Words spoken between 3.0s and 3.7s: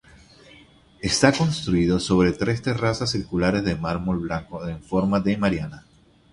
circulares